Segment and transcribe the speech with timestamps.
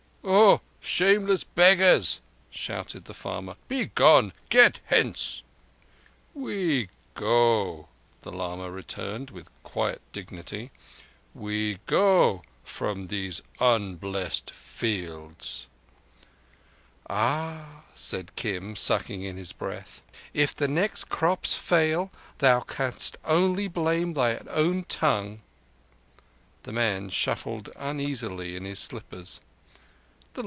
[0.23, 3.55] "Ho, shameless beggars!" shouted the farmer.
[3.67, 4.33] "Begone!
[4.49, 5.41] Get hence!"
[6.35, 7.89] "We go,"
[8.21, 10.69] the lama returned, with quiet dignity.
[11.33, 15.67] "We go from these unblessed fields."
[17.09, 20.03] "Ah," said Kim, sucking in his breath.
[20.35, 25.41] "If the next crops fail, thou canst only blame thine own tongue."
[26.63, 29.41] The man shuffled uneasily in his slippers.